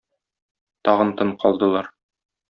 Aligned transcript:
Тагын 0.83 1.11
тын 1.17 1.29
калдылар. 1.41 1.85